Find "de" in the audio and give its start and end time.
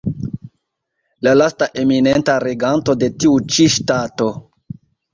3.05-3.13